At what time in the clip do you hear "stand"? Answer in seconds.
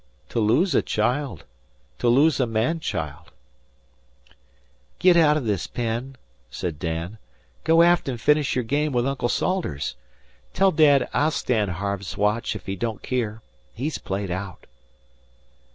11.29-11.69